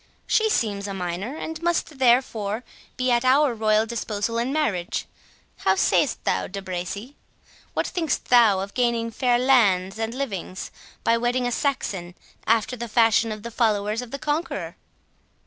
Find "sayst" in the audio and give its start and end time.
5.75-6.23